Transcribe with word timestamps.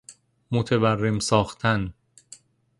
متورم 0.51 1.19
ساختن 1.19 1.93